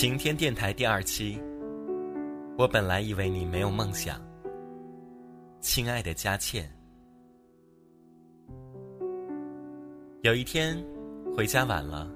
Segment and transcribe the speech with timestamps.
[0.00, 1.38] 晴天电台第二期。
[2.56, 4.18] 我本来以为你没有梦想，
[5.60, 6.74] 亲爱的佳倩。
[10.22, 10.82] 有一天，
[11.36, 12.10] 回家晚了，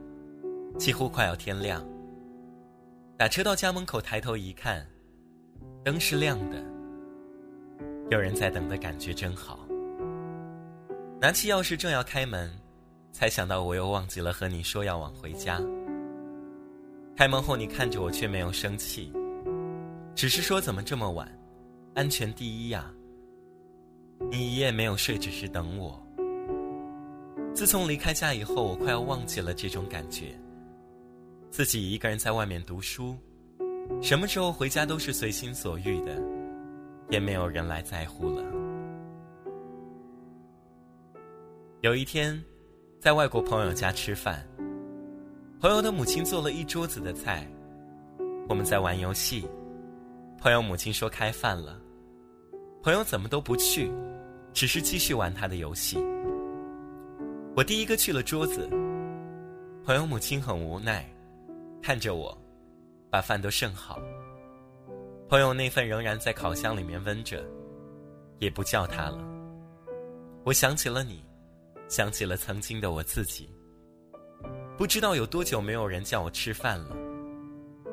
[0.79, 1.87] 几乎快要天亮。
[3.19, 4.83] 打车到家门口，抬头一看，
[5.85, 6.65] 灯是亮的，
[8.11, 9.59] 有人在等的感觉真好。
[11.21, 12.51] 拿起钥匙正要开门，
[13.13, 15.61] 才想到我又忘记了和你说要晚回家。
[17.17, 19.13] 开门后，你看着我却没有生气，
[20.17, 21.31] 只是说怎么这么晚，
[21.95, 22.93] 安全第一呀。
[24.31, 26.01] 你一夜没有睡，只是等我。
[27.55, 30.37] 自从离开家以后，我快要忘记了这种感觉。
[31.51, 33.17] 自己一个人在外面读书，
[34.03, 36.21] 什么时候回家都是随心所欲的，
[37.11, 38.43] 也没有人来在乎了。
[41.81, 42.43] 有一天，
[43.01, 44.45] 在外国朋友家吃饭，
[45.65, 47.49] 朋友的母亲做了一桌子的菜，
[48.51, 49.49] 我们在玩游戏。
[50.39, 51.81] 朋友母亲说开饭了，
[52.83, 53.91] 朋友怎么都不去，
[54.53, 55.97] 只是继续玩他的游戏。
[57.57, 58.69] 我第一个去了桌子，
[59.87, 61.03] 朋友母亲很无奈，
[61.83, 62.37] 看着我，
[63.09, 63.99] 把饭都盛好。
[65.31, 67.43] 朋友那份仍然在烤箱里面温着，
[68.39, 69.19] 也不叫他了。
[70.45, 71.25] 我想起了你，
[71.89, 73.49] 想起了曾经的我自己。
[74.77, 76.97] 不知道有多久没有人叫我吃饭了。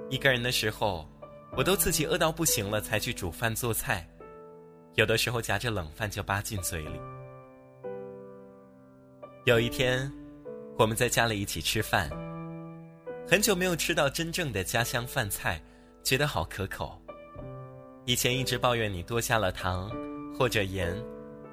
[0.09, 1.07] 一个人的时候，
[1.55, 4.07] 我都自己饿到不行了才去煮饭做菜，
[4.95, 6.99] 有的时候夹着冷饭就扒进嘴里。
[9.45, 10.11] 有一天，
[10.77, 12.09] 我们在家里一起吃饭。
[13.27, 15.61] 很久没有吃到真正的家乡饭菜，
[16.03, 16.99] 觉得好可口。
[18.05, 19.89] 以前一直抱怨你多加了糖，
[20.37, 20.95] 或者盐，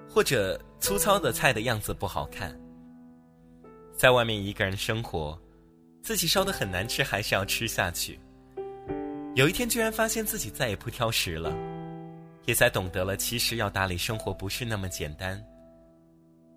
[0.08, 2.58] 或者粗糙的菜的样子不好看。
[3.98, 5.36] 在外面一个人生活，
[6.04, 8.16] 自己烧的很难吃，还是要吃下去。
[9.34, 11.52] 有一天，居然发现自己再也不挑食了，
[12.46, 15.44] 也才懂得了，其实要打理生活不是那么简单。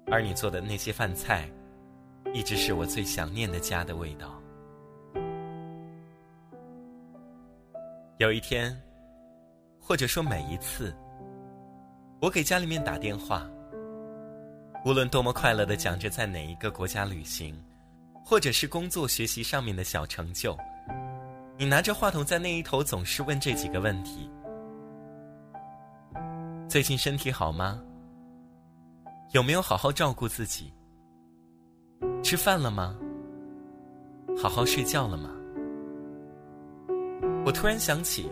[0.06, 1.50] 而你做的那些饭菜，
[2.32, 4.40] 一直是我最想念的家的味道。
[8.20, 8.80] 有一天，
[9.80, 10.96] 或者说每一次，
[12.22, 13.50] 我给家里面打电话，
[14.84, 17.56] 无论多么快乐的讲着在哪一个国家旅行，
[18.26, 20.58] 或者是工作学习上面的小成就，
[21.56, 24.28] 你拿着话筒在那一头总是问这几个问题：
[26.68, 27.80] 最近身体好吗？
[29.34, 30.74] 有没有好好照顾自己？
[32.24, 32.98] 吃饭了吗？
[34.42, 35.30] 好好睡觉了吗？
[37.46, 38.32] 我突然想起，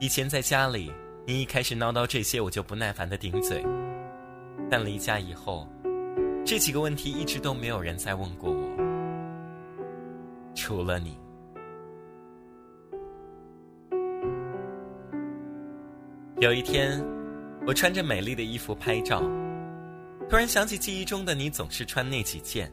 [0.00, 0.92] 以前在家里，
[1.26, 3.64] 你一开始唠叨这些，我就不耐烦的顶嘴。
[4.70, 5.66] 但离家以后，
[6.46, 8.68] 这几个问题一直都没有人再问过我，
[10.54, 11.18] 除了你。
[16.38, 17.04] 有一天，
[17.66, 19.20] 我穿着美丽的衣服拍照。
[20.28, 22.72] 突然想起记忆中的你，总是穿那几件。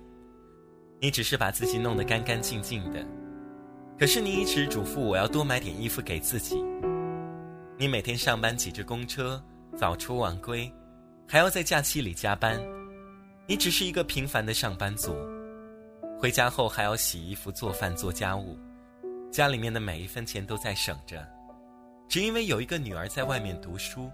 [1.02, 3.04] 你只是把自己弄得干干净净的，
[4.00, 6.64] 可是你一直嘱咐我要多买点衣服给自己。
[7.78, 9.44] 你每天上班挤着公车，
[9.76, 10.72] 早出晚归，
[11.28, 12.60] 还要在假期里加班。
[13.46, 15.14] 你只是一个平凡的上班族，
[16.20, 18.58] 回家后还要洗衣服、做饭、做家务，
[19.32, 21.26] 家里面的每一分钱都在省着，
[22.08, 24.10] 只因为有一个女儿在外面读书。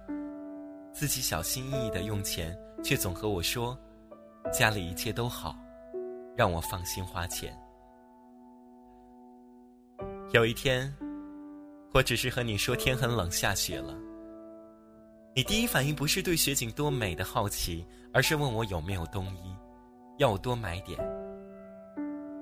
[0.92, 3.76] 自己小心翼翼的用钱，却总和我说，
[4.52, 5.58] 家里一切都好，
[6.36, 7.58] 让我放心花钱。
[10.32, 10.92] 有一天，
[11.94, 13.98] 我只是和你说天很冷，下雪了。
[15.36, 19.56] 你第一反应不是对雪景多美的好奇，而是问我有没有冬衣，
[20.18, 21.00] 要我多买点。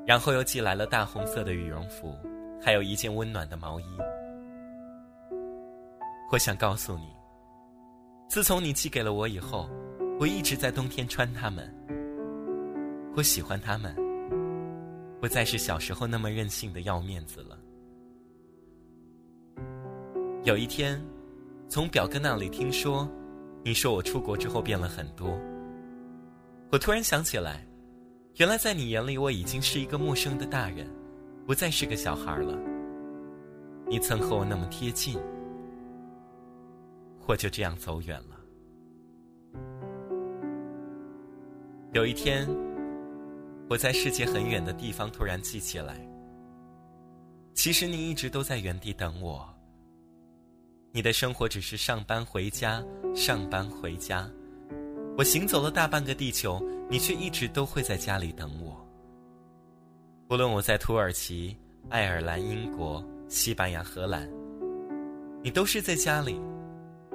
[0.06, 2.13] 然后又寄来了大红色的羽绒服，
[2.62, 3.85] 还有一件温暖的毛衣。
[6.31, 7.06] 我想告诉你。
[8.28, 9.69] 自从你寄给了我以后，
[10.19, 11.73] 我一直在冬天穿它们。
[13.16, 13.96] 我喜欢它们，
[15.22, 17.58] 不再是小时候那么任性的要面子了。
[20.43, 21.02] 有一天，
[21.72, 23.09] 从表哥那里听说，
[23.64, 25.40] 你说我出国之后变了很多。
[26.70, 27.66] 我突然想起来，
[28.35, 30.85] 原来在你眼里我已经是一个陌生的大人，
[31.47, 32.59] 不再是个小孩了。
[33.88, 35.18] 你曾和我那么贴近。
[37.26, 38.35] 我就这样走远了。
[41.94, 42.46] 有一天，
[43.70, 46.06] 我在世界很远的地方突然记起来，
[47.53, 49.47] 其实你一直都在原地等我。
[50.93, 52.84] 你的生活只是上班回家，
[53.16, 54.29] 上班回家。
[55.17, 58.85] 我行走了大半个地球，你却一直都会在家里等我。
[60.29, 61.58] 无论我在土耳其、
[61.90, 64.29] 爱尔兰、英国、西班牙、荷兰，
[65.41, 66.38] 你都是在家里，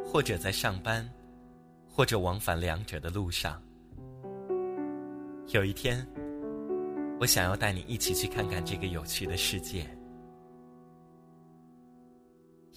[0.02, 1.06] 或者在上班，
[1.86, 3.62] 或者往返两者的路上。
[5.48, 6.06] 有一天，
[7.20, 9.86] 我想要带你一起去看看这个有趣的世界。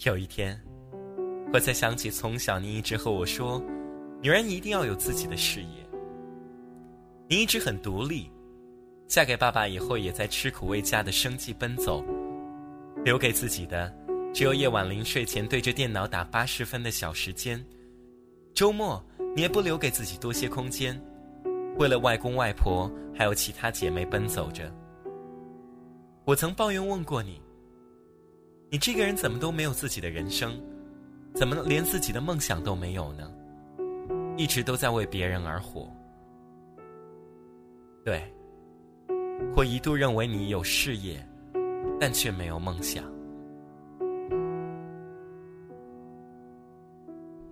[0.05, 0.61] 有一天，
[1.51, 3.59] 我才想起从小您一直和我说，
[4.21, 5.67] 女人一定要有自己的事业。
[7.27, 8.31] 你一直很独立，
[9.07, 12.05] 嫁给爸爸以后也在吃苦为家的生计奔走，
[13.03, 13.91] 留给自己的
[14.31, 17.63] 只有夜晚临睡前对着电脑打八十分的小时间。
[18.53, 19.03] 周末
[19.35, 20.99] 你也不留给自己多些空间，
[21.77, 24.71] 为了外公外婆还有其他姐妹奔走着。
[26.25, 27.41] 我曾抱怨问过你，
[28.69, 30.59] 你这个人怎么都没有自己的人生，
[31.33, 33.31] 怎么连自己的梦想都没有呢？
[34.37, 35.89] 一直都在为别人而活。
[38.05, 38.23] 对，
[39.55, 41.23] 我一度认为你有事业，
[41.99, 43.03] 但却没有梦想。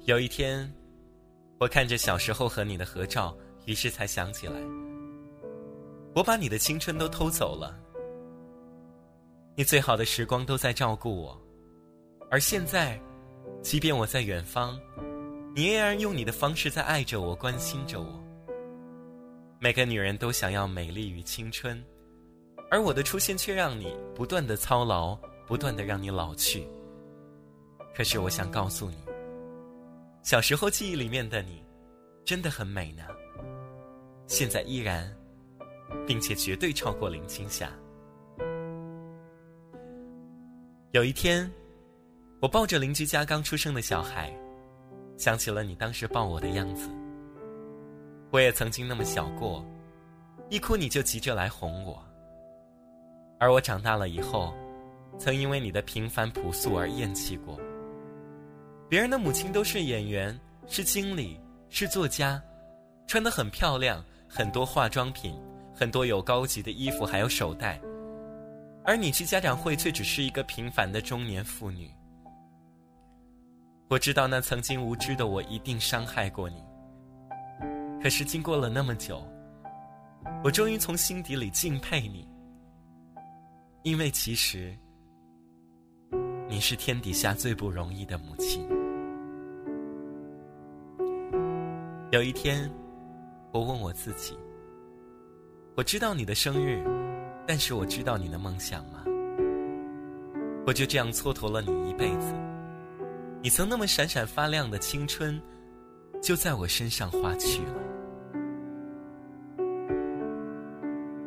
[0.05, 0.71] 有一天，
[1.59, 3.35] 我看着小时候和你的合照，
[3.65, 4.59] 于是才想起来，
[6.15, 7.77] 我把你的青春都偷走了。
[9.55, 11.37] 你最好的时光都在照顾我，
[12.31, 12.97] 而现在，
[13.67, 14.79] 即便我在远方，
[15.53, 18.23] 你依然用你的方式在爱着我，关心着我。
[19.59, 21.83] 每个女人都想要美丽与青春，
[22.71, 26.65] 而我的出现却让你不断的操劳，不断的让你老去。
[27.93, 28.95] 可是我想告诉你，
[30.23, 31.61] 小时候记忆里面的你，
[32.23, 33.03] 真的很美呢。
[34.27, 35.13] 现在依然，
[36.07, 37.69] 并且绝对超过林青霞。
[40.91, 41.51] 有一天，
[42.39, 44.31] 我抱着邻居家刚出生的小孩，
[45.17, 46.87] 想起了你当时抱我的样子。
[48.29, 49.65] 我也曾经那么小过，
[50.47, 51.99] 一哭你就急着来哄我。
[53.39, 54.53] 而我长大了以后，
[55.17, 57.59] 曾因为你的平凡朴素而厌弃过。
[58.87, 61.39] 别人的母亲都是演员，是经理，
[61.69, 62.39] 是作家，
[63.07, 65.35] 穿得很漂亮，很多化妆品，
[65.73, 67.81] 很多有高级的衣服，还有手袋。
[68.85, 71.91] 而你去家长会却只是一个平凡的中年妇女。
[73.89, 76.61] 我知道那曾经无知的我一定伤害过你。
[78.01, 79.25] 可是经过了那么久，
[80.43, 82.27] 我终于从心底里敬佩你，
[83.83, 84.77] 因为其实
[86.49, 88.67] 你是天底下最不容易的母亲。
[92.11, 92.69] 有一天，
[93.53, 94.37] 我问我自己：
[95.75, 96.83] 我知道你的生日，
[97.47, 99.03] 但是我知道你的梦想吗？
[100.65, 102.33] 我就这样蹉跎了你一辈子，
[103.41, 105.39] 你曾那么闪闪发亮的青春，
[106.21, 107.73] 就在我身上花去了。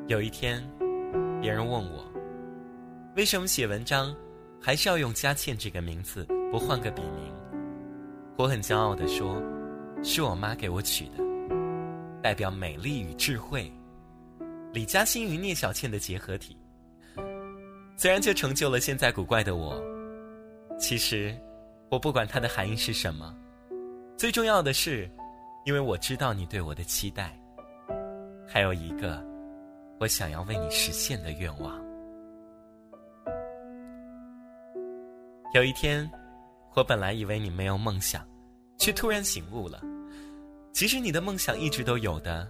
[0.09, 0.61] 有一天，
[1.41, 2.05] 别人问我，
[3.17, 4.15] 为什么写文章
[4.61, 7.33] 还是要用佳倩这个名字，不换个笔名？
[8.37, 9.41] 我很骄傲地说，
[10.03, 11.23] 是我妈给我取的，
[12.21, 13.73] 代表美丽与智慧，
[14.73, 16.57] 李嘉欣与聂小倩的结合体。
[17.97, 19.81] 虽然就成就了现在古怪的我，
[20.79, 21.37] 其实
[21.91, 23.37] 我不管它的含义是什么，
[24.17, 25.11] 最重要的是，
[25.65, 27.37] 因为我知道你对我的期待，
[28.47, 29.29] 还有一个。
[29.99, 31.79] 我想要为你实现的愿望。
[35.53, 36.11] 有一天，
[36.75, 38.27] 我本来以为你没有梦想，
[38.79, 39.83] 却突然醒悟了。
[40.73, 42.49] 其实你的梦想一直都有的，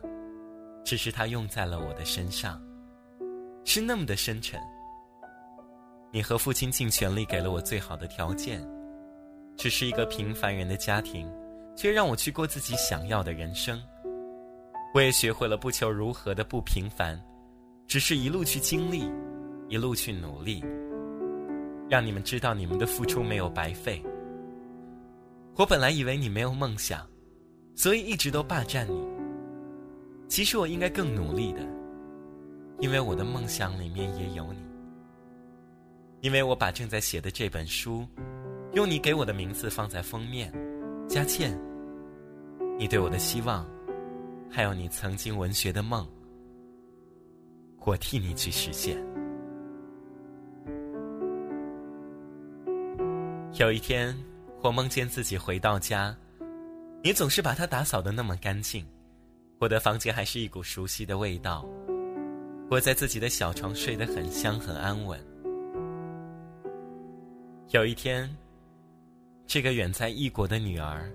[0.85, 2.62] 只是它用在了我的身上，
[3.65, 4.61] 是那么的深沉。
[6.12, 8.65] 你和父亲尽全力给了我最好的条件，
[9.61, 11.31] 只是一个平凡人的家庭，
[11.76, 13.79] 却让我去过自己想要的人生。
[14.95, 17.21] 我也学会了不求如何的不平凡。
[17.87, 19.05] 只是一路去经历，
[19.69, 20.64] 一路去努力，
[21.90, 24.02] 让你们知道你们的付出没有白费。
[25.57, 27.07] 我本来以为你没有梦想，
[27.75, 29.07] 所以一直都霸占你。
[30.26, 31.61] 其实我应该更努力的，
[32.79, 34.61] 因为我的梦想里面也有你。
[36.23, 38.07] 因为我把正在写的这本书，
[38.73, 40.53] 用你给我的名字放在封面，
[41.09, 41.59] 佳倩，
[42.79, 43.69] 你对我的希望，
[44.49, 46.09] 还有你曾经文学的梦。
[47.85, 48.97] 我替你去实现。
[53.55, 54.17] 有一天，
[54.62, 56.17] 我梦见自己回到家，
[57.03, 58.87] 你总是把它打扫的那么干净，
[59.59, 61.67] 我的房间还是一股熟悉的味道。
[62.71, 65.19] 我在自己的小床睡得很香很安稳。
[67.71, 68.31] 有一天，
[69.52, 71.11] 这个远在异国的女儿，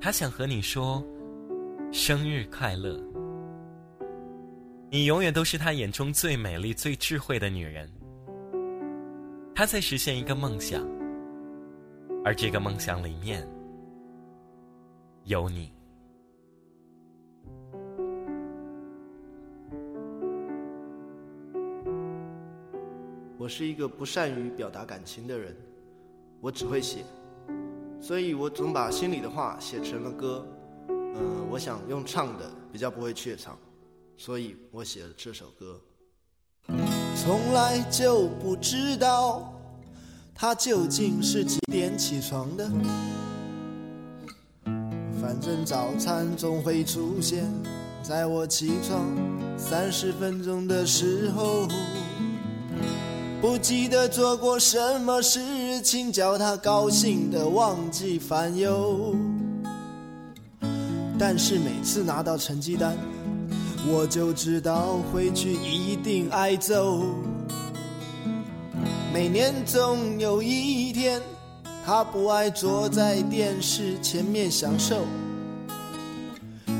[0.00, 1.00] 她想和你说
[1.94, 3.00] ：“生日快乐。”
[4.90, 7.88] 你永远都是她眼中最美丽、最智慧的女人。
[9.54, 10.84] 她在实现一个梦想，
[12.24, 13.48] 而这个梦想里面
[15.22, 15.72] 有你。
[23.38, 25.56] 我是一个不善于表达感情的人，
[26.40, 27.04] 我只会写，
[28.06, 30.46] 所以我总把心里的话写成了歌。
[30.90, 33.58] 嗯，我想用唱的，比较不会怯场，
[34.18, 35.80] 所以我写了这首歌。
[37.16, 39.58] 从来就不知道
[40.34, 42.70] 他究竟是几点起床的，
[45.18, 47.50] 反正早餐总会出现
[48.02, 49.16] 在我起床
[49.56, 51.66] 三十分钟的时候。
[53.40, 55.38] 不记得做过什么事
[55.84, 59.14] 情叫他高兴的忘记烦忧，
[61.18, 62.96] 但是每次拿到成绩单，
[63.86, 67.02] 我就知道回去一定挨揍。
[69.12, 71.20] 每年总有一天，
[71.84, 75.04] 他不爱坐在电视前面享受。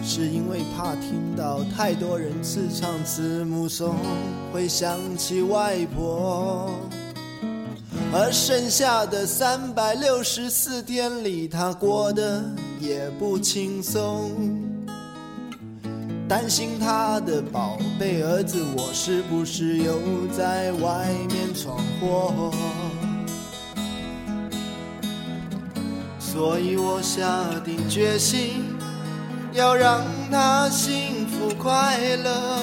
[0.02, 3.96] 是因为怕听到太多人自唱字母颂，
[4.50, 6.70] 会想起外婆。
[8.16, 12.44] 而剩下的三百六十四天里，他过得
[12.78, 14.30] 也不轻松。
[16.28, 22.54] 担心他的宝贝儿子，我是不是又在外面闯祸？
[26.20, 28.76] 所以我下定决心。
[29.52, 32.58] 要让他幸福快乐，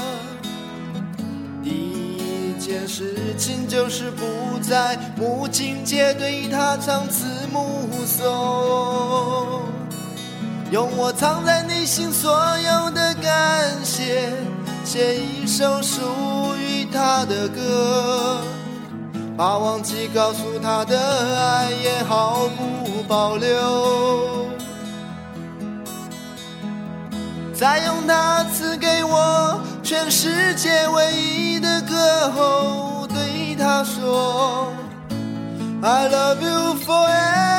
[2.61, 9.63] 件事情就是不在母亲节对他唱字母颂，
[10.71, 14.31] 用我藏在内心所有的感谢，
[14.85, 16.01] 写一首属
[16.55, 18.37] 于他的歌，
[19.35, 20.99] 把忘记告诉他的
[21.39, 24.45] 爱也毫不保留。
[27.55, 29.59] 再用他赐给我
[29.91, 34.71] 全世界唯一的歌后，对他说
[35.83, 37.51] ：“I love you forever。”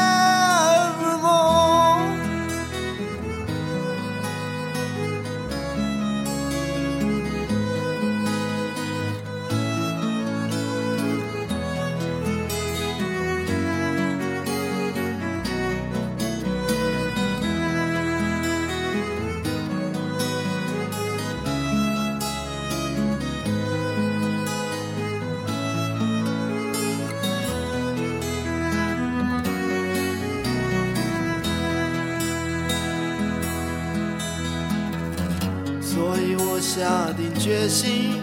[36.75, 38.23] 下定决心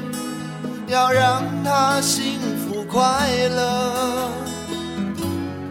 [0.87, 2.99] 要让他幸福快
[3.47, 4.31] 乐，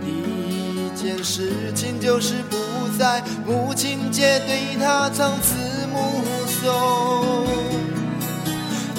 [0.00, 2.56] 第一件事情就是不
[2.96, 5.56] 在母亲节对他唱字
[5.92, 7.48] 母颂，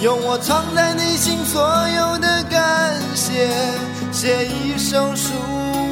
[0.03, 3.47] 用我藏在内心所有的感谢，
[4.11, 5.31] 写一首属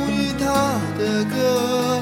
[0.09, 2.01] 于他的歌，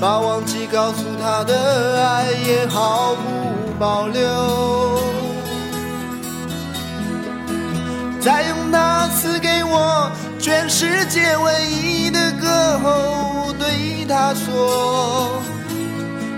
[0.00, 4.95] 把忘记告诉他的爱也毫不保留。
[8.26, 15.40] 再用那次给我全世界唯一的歌后，对他说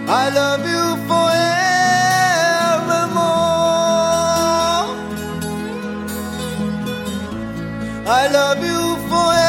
[0.06, 1.48] ：“I love you forevermore.
[8.04, 9.48] I love you forevermore.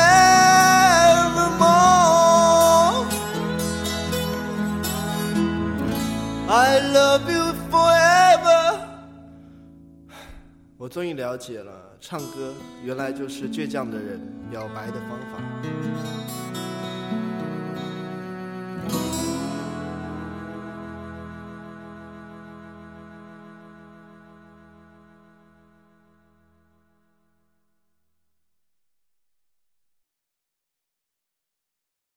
[6.47, 8.08] I love you forever.”
[10.79, 12.53] 我终于了解了，唱歌
[12.85, 14.17] 原来就是倔强的人
[14.49, 16.18] 表白的方法。